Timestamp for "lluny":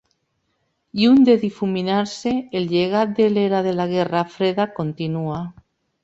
0.99-1.25